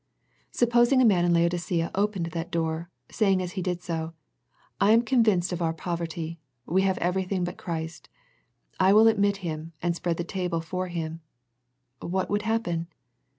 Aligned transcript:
Supposing 0.49 0.99
a 0.99 1.05
man 1.05 1.25
in 1.25 1.31
Laodicea 1.31 1.91
opened 1.93 2.25
that 2.25 2.49
door, 2.49 2.89
saying 3.11 3.39
as 3.39 3.51
he 3.51 3.61
did 3.61 3.83
so" 3.83 4.13
I 4.81 4.93
am 4.93 5.03
convinced 5.03 5.51
of 5.53 5.61
our 5.61 5.73
poverty. 5.75 6.39
We 6.65 6.81
have 6.81 6.97
everything 6.97 7.43
but 7.43 7.59
Christ. 7.59 8.09
I 8.79 8.93
will 8.93 9.07
admit 9.07 9.37
Him, 9.45 9.73
and 9.79 9.95
spread 9.95 10.17
the 10.17 10.23
table 10.23 10.59
for 10.59 10.87
Him," 10.87 11.21
what 11.99 12.31
would 12.31 12.41
happen 12.41 12.87